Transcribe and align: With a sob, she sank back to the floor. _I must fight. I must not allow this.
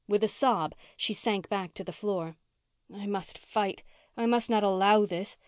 With 0.07 0.23
a 0.23 0.27
sob, 0.27 0.73
she 0.97 1.13
sank 1.13 1.47
back 1.47 1.75
to 1.75 1.83
the 1.83 1.91
floor. 1.91 2.35
_I 2.91 3.05
must 3.07 3.37
fight. 3.37 3.83
I 4.17 4.25
must 4.25 4.49
not 4.49 4.63
allow 4.63 5.05
this. 5.05 5.37